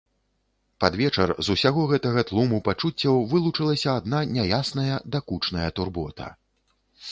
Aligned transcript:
Пад 0.83 0.95
вечар 1.01 1.33
з 1.47 1.57
усяго 1.57 1.83
гэтага 1.91 2.23
тлуму 2.31 2.57
пачуццяў 2.69 3.21
вылучылася 3.35 3.89
адна 4.01 4.25
няясная, 4.33 4.99
дакучная 5.17 5.69
турбота. 5.81 6.27